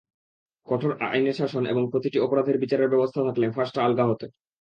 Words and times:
কঠোর 0.67 0.91
আইনের 1.07 1.35
শাসন 1.35 1.63
এবং 1.65 1.83
প্রতিটি 1.91 2.17
অপরাধের 2.19 2.57
বিচারের 2.57 2.91
ব্যবস্থা 2.93 3.19
থাকলে 3.27 3.45
ফাঁসটা 3.51 3.79
আলগা 3.83 4.05
হতো। 4.05 4.25